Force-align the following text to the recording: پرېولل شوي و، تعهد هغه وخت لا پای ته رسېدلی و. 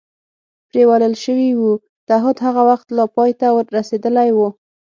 پرېولل 0.69 1.13
شوي 1.23 1.49
و، 1.59 1.63
تعهد 2.09 2.37
هغه 2.45 2.61
وخت 2.69 2.87
لا 2.97 3.05
پای 3.15 3.31
ته 3.39 3.47
رسېدلی 3.77 4.29
و. 4.33 4.39